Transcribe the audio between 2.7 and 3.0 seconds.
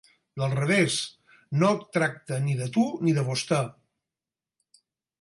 tu